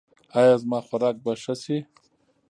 ایا 0.39 0.55
زما 0.61 0.79
خوراک 0.87 1.15
به 1.23 1.31
ښه 1.41 1.55
شي؟ 1.63 1.77